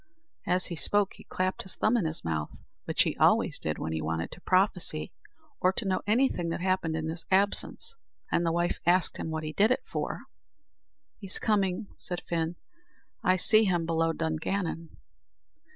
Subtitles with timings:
[0.47, 2.49] As he spoke, he clapped his thumb in his mouth,
[2.85, 5.11] which he always did when he wanted to prophesy,
[5.59, 7.95] or to know anything that happened in his absence;
[8.31, 10.23] and the wife asked him what he did it for.
[11.19, 12.55] "He's coming," said Fin;
[13.23, 14.89] "I see him below Dungannon."